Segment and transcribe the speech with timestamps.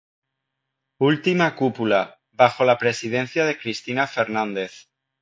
[1.09, 4.89] Última cúpula, bajo la presidencia de Cristina Fernández.